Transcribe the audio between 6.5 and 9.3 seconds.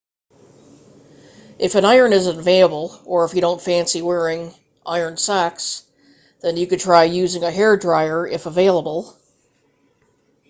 you can try using a hairdryer if available